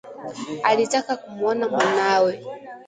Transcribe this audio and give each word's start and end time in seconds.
Alitaka 0.63 1.13
kumuona 1.21 1.65
mwanawe 1.73 2.33